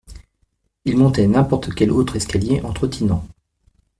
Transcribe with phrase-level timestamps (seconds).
[0.83, 3.23] Il montait n’importe quel autre escalier en trottinant